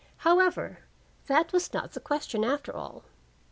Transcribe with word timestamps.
However, 0.25 0.79
that 1.27 1.53
was 1.53 1.71
not 1.75 1.91
the 1.91 1.99
question, 1.99 2.43
after 2.43 2.75
all. 2.75 3.03